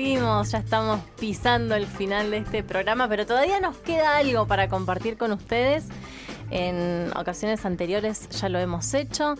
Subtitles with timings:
[0.00, 5.18] ya estamos pisando el final de este programa, pero todavía nos queda algo para compartir
[5.18, 5.84] con ustedes.
[6.50, 9.34] En ocasiones anteriores ya lo hemos hecho.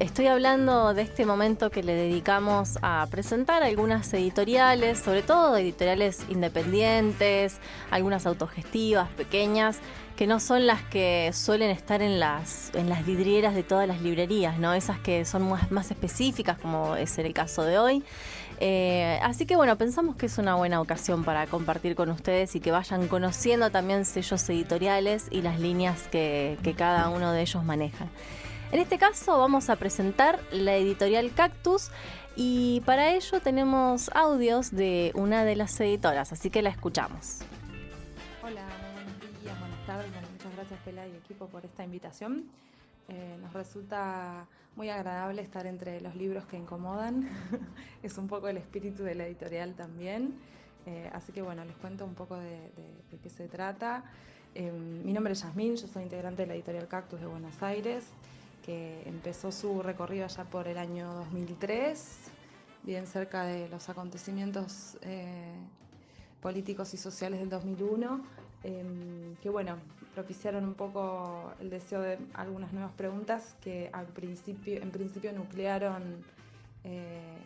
[0.00, 6.24] Estoy hablando de este momento que le dedicamos a presentar algunas editoriales, sobre todo editoriales
[6.28, 7.58] independientes,
[7.90, 9.78] algunas autogestivas, pequeñas,
[10.16, 14.00] que no son las que suelen estar en las, en las vidrieras de todas las
[14.00, 14.74] librerías, ¿no?
[14.74, 18.02] Esas que son más, más específicas, como es el caso de hoy.
[18.60, 22.60] Eh, así que bueno, pensamos que es una buena ocasión para compartir con ustedes y
[22.60, 27.64] que vayan conociendo también sellos editoriales y las líneas que, que cada uno de ellos
[27.64, 28.06] maneja.
[28.74, 31.92] En este caso vamos a presentar la editorial Cactus
[32.34, 37.38] y para ello tenemos audios de una de las editoras, así que la escuchamos.
[38.42, 38.64] Hola,
[38.94, 42.46] buenos días, buenas tardes, muchas gracias Pela y equipo por esta invitación.
[43.06, 47.28] Eh, nos resulta muy agradable estar entre los libros que incomodan.
[48.02, 50.34] es un poco el espíritu de la editorial también.
[50.86, 52.72] Eh, así que bueno, les cuento un poco de,
[53.22, 54.02] qué se trata.
[54.52, 58.04] Eh, mi nombre es Yasmín, yo soy integrante de la editorial Cactus de Buenos Aires,
[58.64, 62.18] que empezó su recorrido allá por el año 2003,
[62.82, 64.96] bien cerca de los acontecimientos
[66.40, 68.20] políticos y sociales del 2001,
[68.62, 69.76] em, que bueno,
[70.14, 76.22] propiciaron un poco el deseo de algunas nuevas preguntas que al principio, en principio nuclearon
[76.84, 77.38] eh,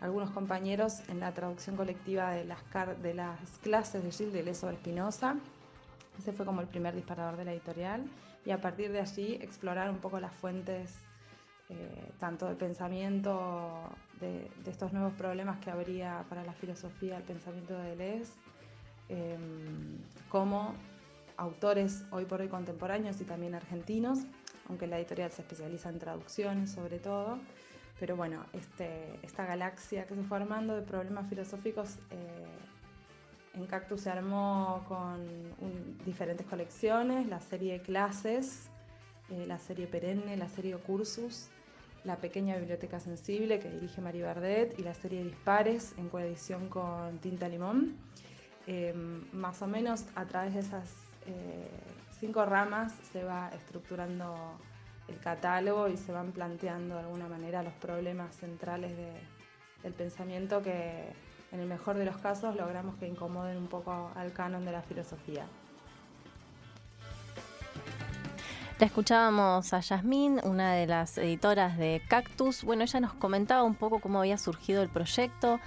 [0.00, 2.58] algunos compañeros en la traducción colectiva de las,
[3.02, 5.36] de las clases de Gilles Deleuze sobre Spinoza.
[6.18, 8.04] Ese fue como el primer disparador de la editorial
[8.44, 10.98] y a partir de allí explorar un poco las fuentes
[11.70, 17.78] eh, tanto del pensamiento de, estos nuevos problemas que habría para la filosofía, el pensamiento
[17.78, 18.32] de Deleuze,
[19.10, 19.98] em,
[20.30, 20.74] como
[21.36, 24.20] autores hoy por hoy contemporáneos y también argentinos,
[24.68, 27.38] aunque la editorial se especializa en traducciones sobre todo.
[28.00, 32.46] Pero bueno, este, esta galaxia que se fue armando de problemas filosóficos eh,
[33.54, 35.26] en Cactus se armó con
[36.04, 38.70] diferentes colecciones, la serie Clases,
[39.30, 41.48] eh, la serie Perenne, la serie Cursus,
[42.04, 47.18] la pequeña biblioteca sensible que dirige María Bardet y la serie Dispares en coedición con
[47.18, 47.96] Tinta Limón.
[48.66, 48.94] Eh,
[49.32, 50.94] más o menos a través de esas
[51.26, 51.68] eh,
[52.20, 54.58] cinco ramas se va estructurando
[55.08, 58.92] el catálogo y se van planteando de alguna manera los problemas centrales
[59.82, 61.12] del pensamiento que
[61.52, 64.82] en el mejor de los casos logramos que incomoden un poco al canon de la
[64.82, 65.46] filosofía.
[68.78, 72.62] La escuchábamos a Yasmín, una de las editoras de Cactus.
[72.62, 75.58] Bueno, ella nos comentaba un poco cómo había surgido el proyecto,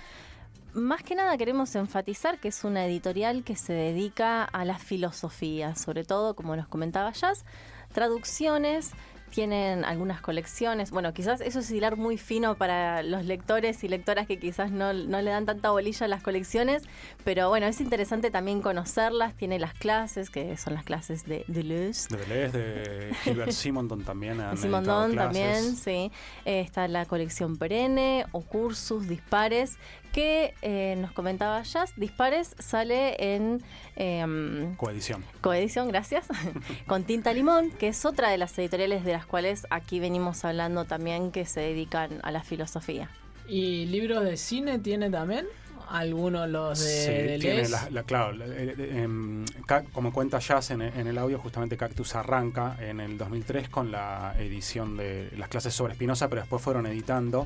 [0.74, 5.76] más que nada queremos enfatizar que es una editorial que se dedica a la filosofía,
[5.76, 7.44] sobre todo, como nos comentaba Jazz,
[7.92, 8.92] traducciones
[9.32, 10.92] tienen algunas colecciones.
[10.92, 14.94] Bueno, quizás eso es hilar muy fino para los lectores y lectoras que quizás no,
[14.94, 16.84] le dan tanta bolilla a las colecciones,
[17.24, 19.34] pero bueno, es interesante también conocerlas.
[19.36, 22.16] Tiene las clases, que son las clases de Deleuze.
[22.16, 24.40] De Deleuze, de Gilbert Simondon también.
[24.58, 26.12] Simondon también, sí.
[26.46, 29.78] Eh, está la colección perenne o cursus dispares,
[30.12, 33.64] que eh, nos comentaba Jazz, Dispares sale en...
[33.96, 35.24] Em, coedición.
[35.42, 36.28] Coedición, gracias.
[36.88, 40.86] con Tinta Limón, que es otra de las editoriales de las cuales aquí venimos hablando
[40.86, 43.10] también que se dedican a la filosofía.
[43.48, 45.48] ¿Y libros de cine tiene también?
[45.90, 49.44] algunos los de, sí, tiene la, claro, em,
[49.92, 54.34] como cuenta Jazz en, en, el audio, justamente Cactus arranca en el 2003 con la
[54.40, 57.46] edición de las clases sobre Spinoza, pero después fueron editando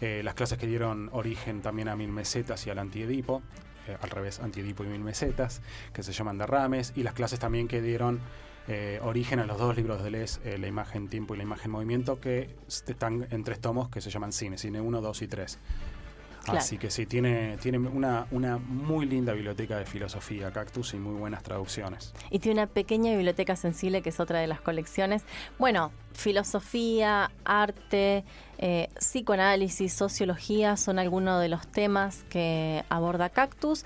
[0.00, 3.42] eh, las clases que dieron origen también a Mil Mesetas y al Antiedipo,
[3.86, 5.60] eh, al revés, Antiedipo y Mil Mesetas,
[5.92, 8.18] que se llaman Derrames, y las clases también que dieron
[8.68, 12.20] eh, origen a los dos libros de Les, La imagen tiempo y la imagen movimiento,
[12.20, 15.58] que están en tres tomos que se llaman Cine, Cine 1, 2 y 3.
[16.46, 21.14] Así que sí, tiene, tiene una, una muy linda biblioteca de filosofía, Cactus, y muy
[21.18, 22.14] buenas traducciones.
[22.30, 25.22] Y tiene una pequeña biblioteca sensible que es otra de las colecciones.
[25.58, 28.24] Bueno, filosofía, arte,
[28.58, 33.84] eh, psicoanálisis, sociología son algunos de los temas que aborda Cactus.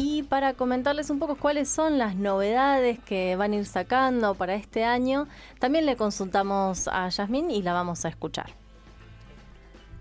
[0.00, 4.54] Y para comentarles un poco cuáles son las novedades que van a ir sacando para
[4.54, 5.26] este año,
[5.58, 8.46] también le consultamos a Yasmín y la vamos a escuchar.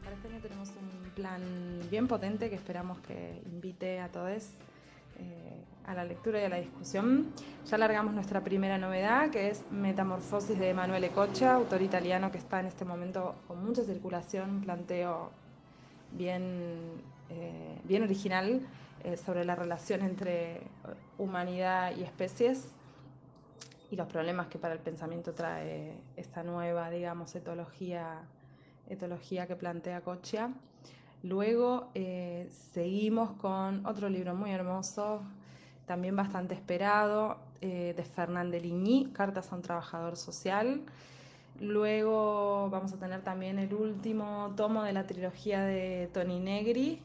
[0.03, 1.41] Para este año tenemos un plan
[1.89, 4.49] bien potente que esperamos que invite a todos
[5.17, 7.33] eh, a la lectura y a la discusión.
[7.65, 12.59] Ya largamos nuestra primera novedad, que es Metamorfosis de Emanuele Cocha, autor italiano que está
[12.59, 15.31] en este momento con mucha circulación, planteo
[16.11, 17.01] bien,
[17.31, 18.61] eh, bien original
[19.07, 20.59] eh, sobre la relación entre
[21.17, 22.73] humanidad y especies
[23.89, 28.23] y los problemas que para el pensamiento trae esta nueva, digamos, etología,
[28.89, 30.49] etología que plantea Cocha.
[31.23, 35.21] Luego eh, seguimos con otro libro muy hermoso,
[35.85, 40.81] también bastante esperado, eh, de Fernand Ligny, Cartas a un trabajador social.
[41.61, 47.01] Luego vamos a tener también el último tomo de la trilogía de Tony Negri,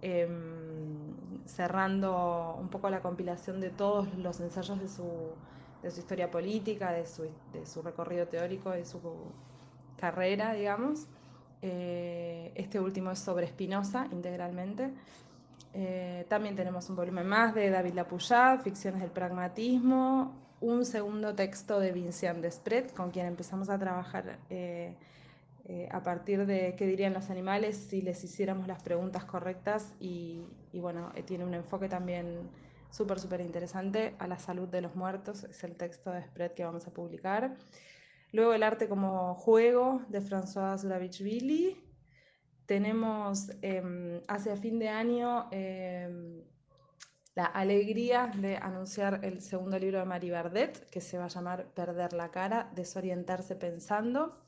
[0.00, 0.89] em,
[1.46, 5.04] cerrando un poco la compilación de todos los ensayos de su,
[5.82, 7.22] de su historia política, de su,
[7.52, 9.00] de su recorrido teórico, de su
[9.96, 11.06] carrera, digamos.
[11.62, 14.90] Eh, este último es sobre Spinoza integralmente.
[15.72, 21.78] Eh, también tenemos un volumen más de David Lapouillat, Ficciones del Pragmatismo, un segundo texto
[21.78, 24.94] de Vincent Despret, con quien empezamos a trabajar eh,
[25.90, 30.42] a partir de qué dirían los animales si les hiciéramos las preguntas correctas y,
[30.72, 32.50] bueno, tiene un enfoque también
[32.90, 36.64] súper, súper interesante a la salud de los muertos, es el texto de Despret que
[36.64, 37.56] vamos a publicar.
[38.32, 41.76] Luego el arte como juego de François Zurabichvili.
[42.66, 46.44] Tenemos em, hacia fin de año em,
[47.34, 51.66] la alegría de anunciar el segundo libro de Marie Bardet, que se va a llamar
[51.74, 54.38] Perder la cara, desorientarse pensando,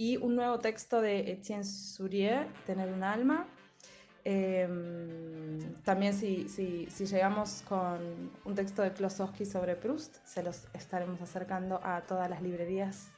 [0.00, 3.46] y un nuevo texto de Etienne Sourier, Tener un alma.
[4.24, 11.20] Em, también si, si, llegamos con un texto de Klosowski sobre Proust, se los estaremos
[11.20, 13.08] acercando a todas las librerías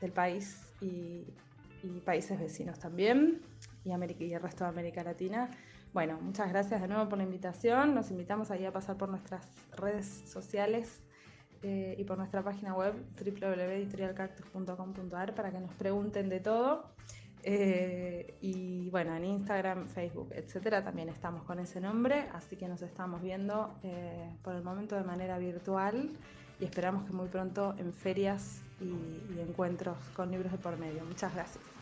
[0.00, 1.24] del país y,
[2.04, 3.40] países vecinos también,
[3.84, 5.50] y, América, y el resto de América Latina.
[5.92, 7.94] Bueno, muchas gracias de nuevo por la invitación.
[7.94, 9.46] Nos invitamos ahí a pasar por nuestras
[9.76, 11.00] redes sociales
[11.62, 16.92] eh, y por nuestra página web www.editorialcactus.com.ar para que nos pregunten de todo.
[17.44, 22.82] Eh, y bueno, en Instagram, Facebook, etcétera, también estamos con ese nombre, así que nos
[22.82, 26.10] estamos viendo eh, por el momento de manera virtual
[26.60, 31.04] y esperamos que muy pronto en ferias y, encuentros con libros de por medio.
[31.04, 31.81] Muchas gracias.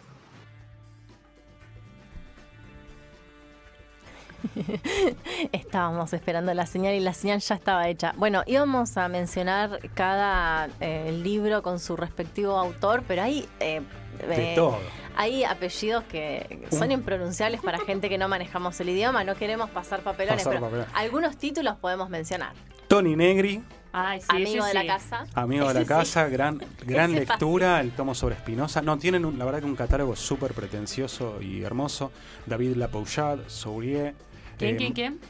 [5.53, 8.15] Estábamos esperando la señal y la señal ya estaba hecha.
[8.17, 13.83] Bueno, íbamos a mencionar cada eh, libro con su respectivo autor, pero hay, eh,
[14.21, 14.79] eh, todo.
[15.17, 19.25] hay apellidos que son impronunciables para gente que no manejamos el idioma.
[19.25, 22.55] No queremos pasar papelones, pero algunos títulos podemos mencionar.
[22.89, 25.27] Tony Negri, amigo de la casa.
[25.35, 28.83] Amigo de la casa, gran, gran lectura, el tomo sobre Espinosa.
[28.83, 32.13] No, tienen la verdad que un catálogo súper pretencioso y hermoso.
[32.47, 34.15] David Lapouchard, Sourier.
[34.61, 35.21] ¿Quién, quién, quién?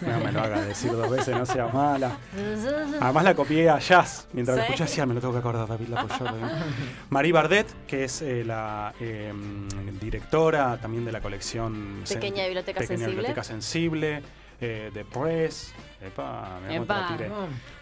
[0.00, 2.18] No me lo haga decir dos veces, no sea mala.
[3.00, 4.26] Además la copié a Jazz.
[4.32, 6.34] Mientras lo escuché decía, me lo tengo que acordar, David Lapouchard.
[7.10, 9.68] Marie Bardet, que es eh, la em,
[10.00, 13.16] directora también de la colección Pequeña Biblioteca Pequeña Sensible.
[13.16, 14.22] Biblioteca Sensible,
[14.60, 15.72] eh, de Press.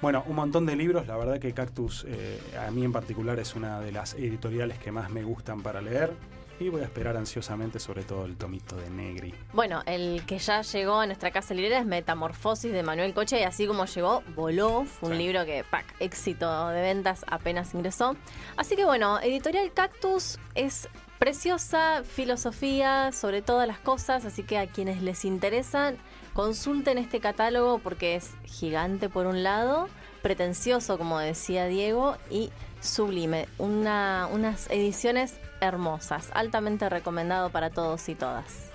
[0.02, 1.06] Bueno, un montón de libros.
[1.06, 4.92] La verdad que Cactus, eh, a mí en particular, es una de las editoriales que
[4.92, 6.12] más me gustan para leer.
[6.60, 9.34] Y voy a esperar ansiosamente sobre todo el tomito de Negri.
[9.52, 13.44] Bueno, el que ya llegó a nuestra casa librera es Metamorfosis de Manuel Coche y
[13.44, 14.84] así como llegó, voló.
[14.84, 18.16] Fue un libro que, pack, éxito de ventas apenas ingresó.
[18.56, 20.88] Así que bueno, Editorial Cactus es
[21.18, 25.98] preciosa, filosofía sobre todas las cosas, así que a quienes les interesan
[26.38, 29.88] Consulten este catálogo porque es gigante por un lado,
[30.22, 33.48] pretencioso como decía Diego y sublime.
[33.58, 38.70] unas ediciones hermosas, altamente recomendado para todos y todas.